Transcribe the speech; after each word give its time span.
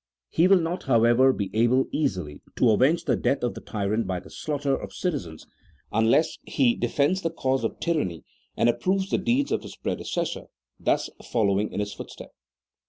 He 0.31 0.47
will 0.47 0.59
not, 0.59 0.85
however, 0.85 1.31
be 1.31 1.51
able 1.53 1.85
easily 1.91 2.41
to 2.55 2.71
avenge 2.71 3.05
the 3.05 3.15
death 3.15 3.43
of 3.43 3.53
the 3.53 3.61
tyrant 3.61 4.07
by 4.07 4.19
the 4.19 4.31
slaughter 4.31 4.75
of 4.75 4.93
citizens 4.95 5.45
unless 5.91 6.39
he 6.41 6.75
defends 6.75 7.21
the 7.21 7.29
cause 7.29 7.63
of 7.63 7.79
tyranny 7.79 8.23
and 8.57 8.67
approves 8.67 9.11
the 9.11 9.19
deeds 9.19 9.51
of 9.51 9.61
his 9.61 9.75
predecessor, 9.75 10.45
thus 10.79 11.11
following 11.31 11.71
in 11.71 11.79
his 11.81 11.93
footsteps. 11.93 12.33